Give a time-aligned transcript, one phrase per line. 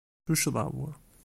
[0.21, 0.77] D tuccḍa-w.